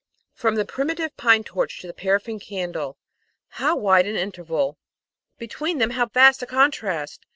From 0.33 0.55
the 0.55 0.65
primitive 0.65 1.15
pine 1.15 1.43
torch 1.43 1.79
to 1.79 1.85
the 1.85 1.93
paraffin 1.93 2.39
candle, 2.39 2.97
how 3.49 3.75
wide 3.77 4.07
an 4.07 4.15
interval! 4.15 4.79
between 5.37 5.77
them 5.77 5.91
how 5.91 6.07
vast 6.07 6.41
a 6.41 6.47
contrast! 6.47 7.27